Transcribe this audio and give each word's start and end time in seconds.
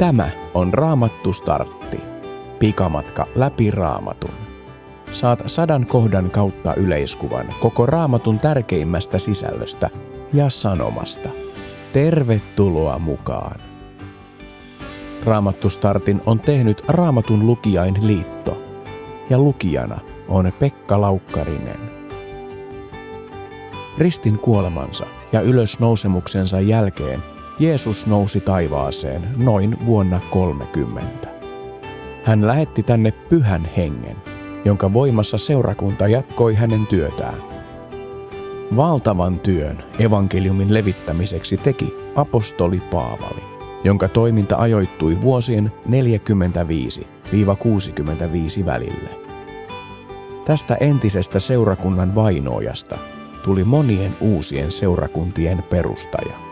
Tämä 0.00 0.30
on 0.54 0.74
Raamattu 0.74 1.32
Startti. 1.32 2.00
Pikamatka 2.58 3.26
läpi 3.34 3.70
Raamatun. 3.70 4.34
Saat 5.10 5.42
sadan 5.46 5.86
kohdan 5.86 6.30
kautta 6.30 6.74
yleiskuvan 6.74 7.46
koko 7.60 7.86
Raamatun 7.86 8.38
tärkeimmästä 8.38 9.18
sisällöstä 9.18 9.90
ja 10.32 10.50
sanomasta. 10.50 11.28
Tervetuloa 11.92 12.98
mukaan! 12.98 13.60
Raamattu 15.24 15.70
Startin 15.70 16.20
on 16.26 16.40
tehnyt 16.40 16.84
Raamatun 16.88 17.46
lukijain 17.46 18.06
liitto 18.06 18.62
ja 19.30 19.38
lukijana 19.38 20.00
on 20.28 20.52
Pekka 20.58 21.00
Laukkarinen. 21.00 21.80
Ristin 23.98 24.38
kuolemansa 24.38 25.06
ja 25.32 25.40
ylösnousemuksensa 25.40 26.60
jälkeen 26.60 27.22
Jeesus 27.60 28.06
nousi 28.06 28.40
taivaaseen 28.40 29.28
noin 29.36 29.86
vuonna 29.86 30.20
30. 30.30 31.28
Hän 32.24 32.46
lähetti 32.46 32.82
tänne 32.82 33.10
pyhän 33.10 33.68
hengen, 33.76 34.16
jonka 34.64 34.92
voimassa 34.92 35.38
seurakunta 35.38 36.08
jatkoi 36.08 36.54
hänen 36.54 36.86
työtään. 36.86 37.42
Valtavan 38.76 39.40
työn 39.40 39.84
evankeliumin 39.98 40.74
levittämiseksi 40.74 41.56
teki 41.56 41.94
apostoli 42.16 42.80
Paavali, 42.80 43.42
jonka 43.84 44.08
toiminta 44.08 44.56
ajoittui 44.56 45.22
vuosien 45.22 45.72
45-65 45.88 45.90
välille. 48.66 49.10
Tästä 50.44 50.76
entisestä 50.80 51.40
seurakunnan 51.40 52.14
vainoojasta 52.14 52.98
tuli 53.44 53.64
monien 53.64 54.12
uusien 54.20 54.70
seurakuntien 54.70 55.62
perustaja. 55.62 56.49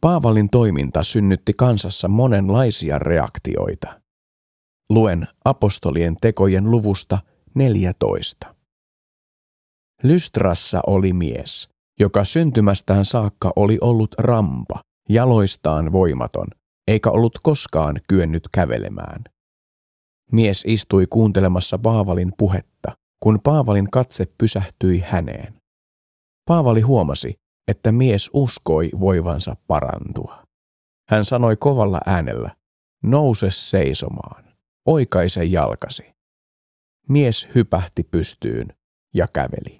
Paavalin 0.00 0.50
toiminta 0.50 1.02
synnytti 1.02 1.52
kansassa 1.52 2.08
monenlaisia 2.08 2.98
reaktioita. 2.98 4.00
Luen 4.90 5.28
apostolien 5.44 6.16
tekojen 6.20 6.70
luvusta 6.70 7.18
14. 7.54 8.54
Lystrassa 10.02 10.80
oli 10.86 11.12
mies, 11.12 11.68
joka 12.00 12.24
syntymästään 12.24 13.04
saakka 13.04 13.52
oli 13.56 13.78
ollut 13.80 14.14
rampa, 14.18 14.80
jaloistaan 15.08 15.92
voimaton, 15.92 16.46
eikä 16.88 17.10
ollut 17.10 17.38
koskaan 17.42 18.00
kyennyt 18.08 18.48
kävelemään. 18.52 19.24
Mies 20.32 20.64
istui 20.66 21.06
kuuntelemassa 21.06 21.78
Paavalin 21.78 22.32
puhetta, 22.38 22.92
kun 23.22 23.38
Paavalin 23.42 23.90
katse 23.90 24.26
pysähtyi 24.38 25.00
häneen. 25.06 25.54
Paavali 26.48 26.80
huomasi, 26.80 27.34
että 27.68 27.92
mies 27.92 28.30
uskoi 28.32 28.90
voivansa 29.00 29.56
parantua. 29.66 30.42
Hän 31.08 31.24
sanoi 31.24 31.56
kovalla 31.56 32.00
äänellä, 32.06 32.50
nouse 33.02 33.50
seisomaan, 33.50 34.44
oikaise 34.86 35.44
jalkasi. 35.44 36.14
Mies 37.08 37.48
hypähti 37.54 38.02
pystyyn 38.02 38.68
ja 39.14 39.28
käveli. 39.32 39.78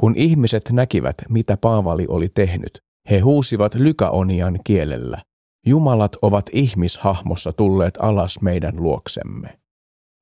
Kun 0.00 0.16
ihmiset 0.16 0.70
näkivät, 0.72 1.16
mitä 1.28 1.56
Paavali 1.56 2.06
oli 2.08 2.28
tehnyt, 2.28 2.78
he 3.10 3.18
huusivat 3.18 3.74
Lykaonian 3.74 4.58
kielellä, 4.64 5.22
Jumalat 5.66 6.16
ovat 6.22 6.46
ihmishahmossa 6.52 7.52
tulleet 7.52 7.94
alas 8.00 8.40
meidän 8.40 8.76
luoksemme. 8.76 9.58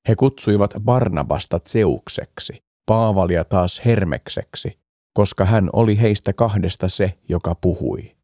He 0.09 0.16
kutsuivat 0.16 0.74
Barnabasta 0.80 1.60
Zeukseksi, 1.69 2.62
Paavalia 2.86 3.44
taas 3.44 3.82
Hermekseksi, 3.84 4.81
koska 5.14 5.44
hän 5.44 5.70
oli 5.72 6.00
heistä 6.00 6.32
kahdesta 6.32 6.88
se, 6.88 7.18
joka 7.28 7.54
puhui. 7.54 8.16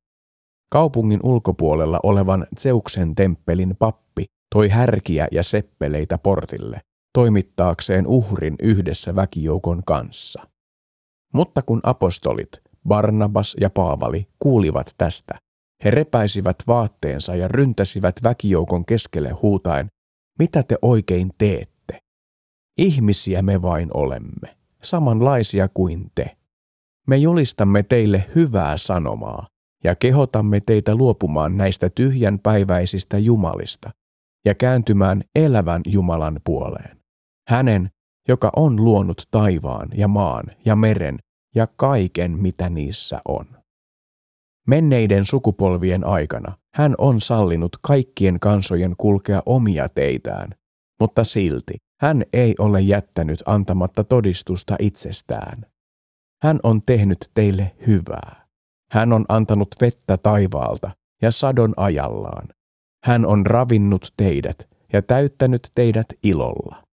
Kaupungin 0.72 1.20
ulkopuolella 1.22 2.00
olevan 2.02 2.46
Zeuksen 2.58 3.14
temppelin 3.14 3.76
pappi 3.78 4.24
toi 4.54 4.68
härkiä 4.68 5.28
ja 5.32 5.42
seppeleitä 5.42 6.18
portille, 6.18 6.80
toimittaakseen 7.14 8.06
uhrin 8.06 8.54
yhdessä 8.62 9.16
väkijoukon 9.16 9.82
kanssa. 9.86 10.48
Mutta 11.34 11.62
kun 11.62 11.80
apostolit, 11.82 12.48
Barnabas 12.88 13.56
ja 13.60 13.70
Paavali, 13.70 14.28
kuulivat 14.38 14.94
tästä, 14.98 15.38
he 15.84 15.90
repäisivät 15.90 16.56
vaatteensa 16.66 17.34
ja 17.34 17.48
ryntäsivät 17.48 18.14
väkijoukon 18.22 18.84
keskelle 18.84 19.30
huutaen, 19.30 19.90
mitä 20.38 20.62
te 20.62 20.76
oikein 20.82 21.30
teette? 21.38 22.02
Ihmisiä 22.78 23.42
me 23.42 23.62
vain 23.62 23.90
olemme, 23.94 24.56
samanlaisia 24.82 25.68
kuin 25.68 26.10
te. 26.14 26.37
Me 27.08 27.16
julistamme 27.16 27.82
teille 27.82 28.24
hyvää 28.34 28.76
sanomaa 28.76 29.46
ja 29.84 29.94
kehotamme 29.94 30.60
teitä 30.60 30.94
luopumaan 30.94 31.56
näistä 31.56 31.90
tyhjän 31.90 32.38
päiväisistä 32.38 33.18
jumalista 33.18 33.90
ja 34.44 34.54
kääntymään 34.54 35.22
elävän 35.34 35.82
Jumalan 35.86 36.40
puoleen. 36.44 36.98
Hänen, 37.48 37.90
joka 38.28 38.50
on 38.56 38.84
luonut 38.84 39.22
taivaan 39.30 39.88
ja 39.94 40.08
maan 40.08 40.44
ja 40.64 40.76
meren 40.76 41.18
ja 41.54 41.66
kaiken, 41.66 42.38
mitä 42.38 42.70
niissä 42.70 43.20
on. 43.28 43.46
Menneiden 44.66 45.24
sukupolvien 45.24 46.06
aikana 46.06 46.56
hän 46.74 46.94
on 46.98 47.20
sallinut 47.20 47.76
kaikkien 47.82 48.40
kansojen 48.40 48.94
kulkea 48.96 49.42
omia 49.46 49.88
teitään, 49.88 50.50
mutta 51.00 51.24
silti 51.24 51.74
hän 52.00 52.22
ei 52.32 52.54
ole 52.58 52.80
jättänyt 52.80 53.42
antamatta 53.46 54.04
todistusta 54.04 54.76
itsestään. 54.78 55.77
Hän 56.42 56.60
on 56.62 56.82
tehnyt 56.86 57.18
teille 57.34 57.76
hyvää. 57.86 58.46
Hän 58.90 59.12
on 59.12 59.24
antanut 59.28 59.68
vettä 59.80 60.16
taivaalta 60.16 60.90
ja 61.22 61.30
sadon 61.30 61.74
ajallaan. 61.76 62.48
Hän 63.04 63.26
on 63.26 63.46
ravinnut 63.46 64.12
teidät 64.16 64.68
ja 64.92 65.02
täyttänyt 65.02 65.68
teidät 65.74 66.06
ilolla. 66.22 66.84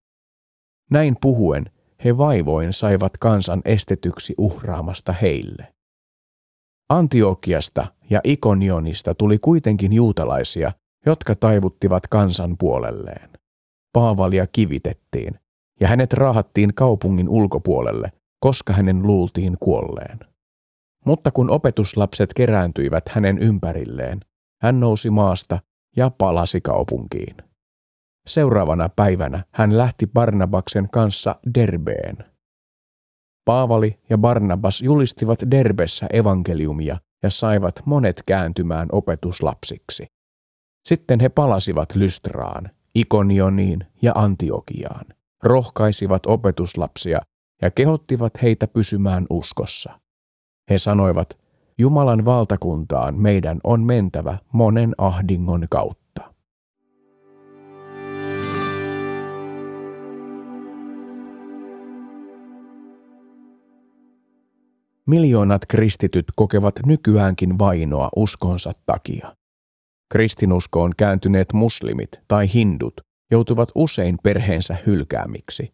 Näin 0.91 1.16
puhuen 1.22 1.66
he 2.06 2.17
vaivoin 2.17 2.73
saivat 2.73 3.17
kansan 3.17 3.61
estetyksi 3.66 4.33
uhraamasta 4.38 5.13
heille. 5.13 5.73
Antiokiasta 6.89 7.88
ja 8.09 8.22
Ikonionista 8.23 9.16
tuli 9.16 9.38
kuitenkin 9.38 9.94
juutalaisia, 9.94 10.72
jotka 11.06 11.35
taivuttivat 11.35 12.07
kansan 12.07 12.56
puolelleen. 12.57 13.29
Paavalia 13.94 14.47
kivitettiin, 14.47 15.39
ja 15.79 15.88
hänet 15.88 16.13
raahattiin 16.13 16.73
kaupungin 16.73 17.29
ulkopuolelle, 17.29 18.12
koska 18.45 18.73
hänen 18.73 19.07
luultiin 19.07 19.57
kuolleen. 19.59 20.19
Mutta 21.06 21.31
kun 21.31 21.50
opetuslapset 21.50 22.33
kerääntyivät 22.33 23.09
hänen 23.09 23.38
ympärilleen, 23.38 24.19
hän 24.61 24.79
nousi 24.79 25.09
maasta 25.09 25.59
ja 25.97 26.09
palasi 26.09 26.61
kaupunkiin. 26.61 27.36
Seuraavana 28.27 28.89
päivänä 28.89 29.44
hän 29.51 29.77
lähti 29.77 30.07
Barnabaksen 30.07 30.88
kanssa 30.92 31.36
Derbeen. 31.56 32.18
Paavali 33.45 34.00
ja 34.09 34.18
Barnabas 34.18 34.81
julistivat 34.81 35.39
Derbessä 35.51 36.07
evankeliumia 36.13 36.98
ja 37.24 37.30
saivat 37.30 37.81
monet 37.86 38.24
kääntymään 38.25 38.88
opetuslapsiksi. 38.91 40.06
Sitten 40.88 41.19
he 41.19 41.30
palasivat 41.30 41.95
Lystraan, 41.95 42.69
Ikonioniin 42.95 43.86
ja 44.01 44.12
Antiokiaan, 44.15 45.06
rohkaisivat 45.44 46.25
opetuslapsia 46.25 47.21
ja 47.62 47.72
kehottivat 47.72 48.42
heitä 48.42 48.68
pysymään 48.68 49.25
uskossa. 49.30 50.00
He 50.69 50.78
sanoivat, 50.78 51.38
Jumalan 51.78 52.25
valtakuntaan 52.25 53.22
meidän 53.22 53.60
on 53.63 53.84
mentävä 53.84 54.38
monen 54.54 54.96
ahdingon 54.98 55.68
kautta. 55.69 56.06
Miljoonat 65.08 65.66
kristityt 65.66 66.25
kokevat 66.36 66.75
nykyäänkin 66.86 67.60
vainoa 67.60 68.10
uskonsa 68.16 68.72
takia. 68.86 69.36
Kristinuskoon 70.12 70.92
kääntyneet 70.98 71.54
muslimit 71.54 72.10
tai 72.28 72.54
hindut 72.54 72.94
joutuvat 73.31 73.69
usein 73.75 74.18
perheensä 74.24 74.78
hylkäämiksi. 74.86 75.74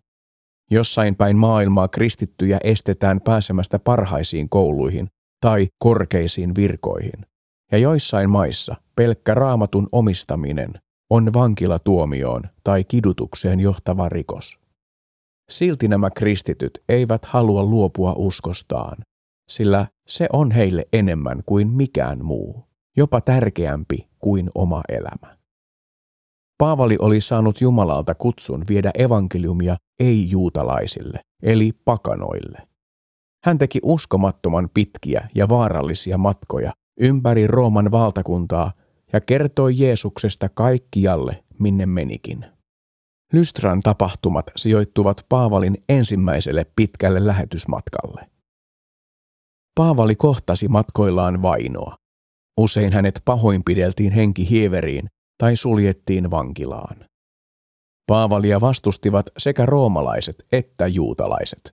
Jossain 0.71 1.15
päin 1.15 1.38
maailmaa 1.38 1.88
kristittyjä 1.88 2.59
estetään 2.63 3.21
pääsemästä 3.21 3.79
parhaisiin 3.79 4.50
kouluihin 4.50 5.07
tai 5.41 5.68
korkeisiin 5.79 6.56
virkoihin. 6.56 7.25
Ja 7.71 7.77
joissain 7.77 8.29
maissa 8.29 8.75
pelkkä 8.95 9.33
raamatun 9.33 9.88
omistaminen 9.91 10.73
on 11.09 11.33
vankilatuomioon 11.33 12.41
tai 12.63 12.83
kidutukseen 12.83 13.59
johtava 13.59 14.09
rikos. 14.09 14.57
Silti 15.51 15.88
nämä 15.88 16.09
kristityt 16.09 16.83
eivät 16.89 17.25
halua 17.25 17.63
luopua 17.63 18.13
uskostaan, 18.17 18.97
sillä 19.51 19.88
se 20.07 20.27
on 20.33 20.51
heille 20.51 20.85
enemmän 20.94 21.41
kuin 21.45 21.67
mikään 21.67 22.25
muu, 22.25 22.65
jopa 22.97 23.21
tärkeämpi 23.21 24.07
kuin 24.19 24.50
oma 24.56 24.81
elämä. 24.89 25.40
Paavali 26.62 26.98
oli 27.00 27.22
saanut 27.22 27.62
Jumalalta 27.62 28.16
kutsun 28.16 28.63
viedä 28.69 28.92
evankeliumia 28.94 29.75
ei-juutalaisille, 30.00 31.19
eli 31.44 31.72
pakanoille. 31.86 32.68
Hän 33.46 33.58
teki 33.58 33.80
uskomattoman 33.84 34.69
pitkiä 34.74 35.30
ja 35.36 35.50
vaarallisia 35.50 36.18
matkoja 36.18 36.74
ympäri 37.00 37.48
Rooman 37.48 37.92
valtakuntaa 37.92 38.74
ja 39.13 39.22
kertoi 39.22 39.74
Jeesuksesta 39.78 40.50
kaikkialle, 40.50 41.44
minne 41.60 41.86
menikin. 41.86 42.46
Lystran 43.34 43.81
tapahtumat 43.81 44.46
sijoittuvat 44.56 45.25
Paavalin 45.30 45.78
ensimmäiselle 45.90 46.66
pitkälle 46.75 47.28
lähetysmatkalle. 47.28 48.30
Paavali 49.75 50.16
kohtasi 50.16 50.68
matkoillaan 50.68 51.42
vainoa. 51.42 51.96
Usein 52.58 52.94
hänet 52.94 53.22
pahoinpideltiin 53.25 54.13
henkihieveriin 54.13 55.08
tai 55.41 55.55
suljettiin 55.55 56.31
vankilaan. 56.31 56.95
Paavalia 58.07 58.61
vastustivat 58.61 59.25
sekä 59.38 59.65
roomalaiset 59.65 60.45
että 60.51 60.88
juutalaiset. 60.88 61.71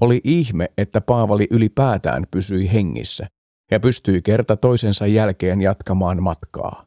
Oli 0.00 0.20
ihme, 0.24 0.68
että 0.78 1.00
Paavali 1.00 1.46
ylipäätään 1.50 2.24
pysyi 2.30 2.72
hengissä 2.72 3.26
ja 3.70 3.80
pystyi 3.80 4.22
kerta 4.22 4.56
toisensa 4.56 5.06
jälkeen 5.06 5.62
jatkamaan 5.62 6.22
matkaa. 6.22 6.86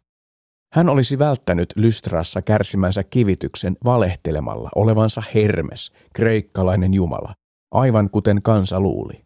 Hän 0.73 0.89
olisi 0.89 1.19
välttänyt 1.19 1.73
Lystrassa 1.75 2.41
kärsimänsä 2.41 3.03
kivityksen 3.03 3.77
valehtelemalla 3.85 4.69
olevansa 4.75 5.23
Hermes, 5.35 5.91
kreikkalainen 6.15 6.93
jumala, 6.93 7.33
aivan 7.71 8.09
kuten 8.09 8.41
kansa 8.41 8.79
luuli. 8.79 9.23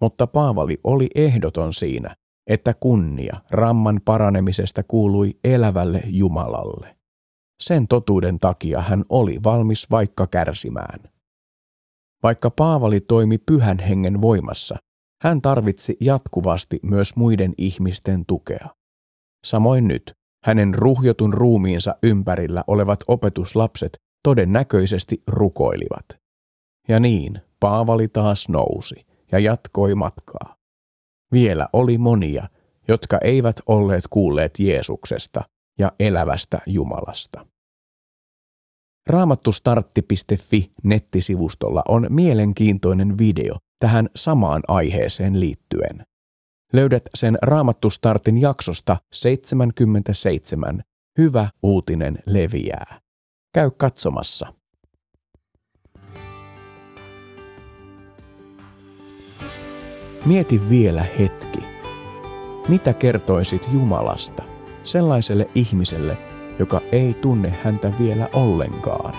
Mutta 0.00 0.26
Paavali 0.26 0.78
oli 0.84 1.08
ehdoton 1.14 1.74
siinä, 1.74 2.14
että 2.50 2.74
kunnia 2.74 3.40
ramman 3.50 4.00
paranemisesta 4.04 4.82
kuului 4.82 5.38
elävälle 5.44 6.02
Jumalalle. 6.06 6.96
Sen 7.62 7.88
totuuden 7.88 8.38
takia 8.38 8.80
hän 8.80 9.04
oli 9.08 9.40
valmis 9.44 9.90
vaikka 9.90 10.26
kärsimään. 10.26 11.00
Vaikka 12.22 12.50
Paavali 12.50 13.00
toimi 13.00 13.38
pyhän 13.38 13.78
hengen 13.78 14.20
voimassa, 14.20 14.76
hän 15.22 15.42
tarvitsi 15.42 15.96
jatkuvasti 16.00 16.80
myös 16.82 17.16
muiden 17.16 17.52
ihmisten 17.58 18.26
tukea. 18.26 18.68
Samoin 19.46 19.88
nyt 19.88 20.12
hänen 20.44 20.74
ruhjotun 20.74 21.34
ruumiinsa 21.34 21.94
ympärillä 22.02 22.64
olevat 22.66 23.00
opetuslapset 23.08 23.98
todennäköisesti 24.22 25.22
rukoilivat. 25.26 26.06
Ja 26.88 27.00
niin 27.00 27.40
Paavali 27.60 28.08
taas 28.08 28.48
nousi 28.48 29.06
ja 29.32 29.38
jatkoi 29.38 29.94
matkaa. 29.94 30.59
Vielä 31.32 31.68
oli 31.72 31.98
monia, 31.98 32.48
jotka 32.88 33.18
eivät 33.24 33.56
olleet 33.66 34.04
kuulleet 34.10 34.58
Jeesuksesta 34.58 35.44
ja 35.78 35.92
elävästä 36.00 36.60
Jumalasta. 36.66 37.46
Raamattustartti.fi 39.06 40.72
nettisivustolla 40.84 41.82
on 41.88 42.06
mielenkiintoinen 42.10 43.18
video 43.18 43.56
tähän 43.78 44.08
samaan 44.16 44.62
aiheeseen 44.68 45.40
liittyen. 45.40 46.06
Löydät 46.72 47.02
sen 47.14 47.38
Raamattustartin 47.42 48.40
jaksosta 48.40 48.96
77. 49.12 50.82
Hyvä 51.18 51.48
uutinen 51.62 52.18
leviää. 52.26 53.00
Käy 53.54 53.70
katsomassa. 53.70 54.59
Mieti 60.24 60.60
vielä 60.70 61.04
hetki. 61.18 61.58
Mitä 62.68 62.92
kertoisit 62.92 63.68
Jumalasta 63.72 64.42
sellaiselle 64.84 65.48
ihmiselle, 65.54 66.18
joka 66.58 66.80
ei 66.92 67.14
tunne 67.14 67.54
häntä 67.64 67.92
vielä 67.98 68.28
ollenkaan? 68.32 69.14